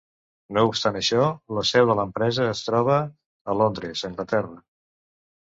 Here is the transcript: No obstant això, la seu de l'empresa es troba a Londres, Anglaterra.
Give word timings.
No 0.55 0.61
obstant 0.69 0.95
això, 1.01 1.27
la 1.57 1.63
seu 1.71 1.89
de 1.89 1.97
l'empresa 1.99 2.47
es 2.55 2.63
troba 2.69 2.97
a 3.05 3.57
Londres, 3.61 4.03
Anglaterra. 4.11 4.59